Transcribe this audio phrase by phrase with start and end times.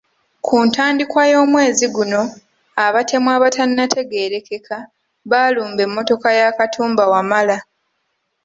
[0.45, 2.21] Ku ntandikwa y’omwezi guno,
[2.85, 4.77] abatemu abatannategeerekeka
[5.31, 7.57] baalumba emmotoka ya Katumba Wamala.